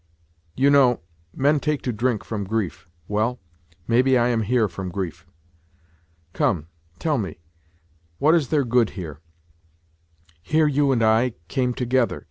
You 0.55 0.71
know, 0.71 1.01
men 1.31 1.59
take 1.59 1.83
to 1.83 1.93
drink 1.93 2.23
from 2.23 2.43
grief; 2.45 2.89
well, 3.07 3.39
maybe 3.87 4.17
I 4.17 4.29
am 4.29 4.41
here 4.41 4.67
from 4.67 4.89
grief. 4.89 5.27
Come, 6.33 6.65
tell 6.97 7.19
me, 7.19 7.37
what 8.17 8.33
is 8.33 8.47
there 8.47 8.65
good 8.65 8.91
here? 8.97 9.21
Here 10.41 10.65
you 10.65 10.91
and 10.91 11.03
I... 11.03 11.35
came 11.49 11.75
together 11.75 12.19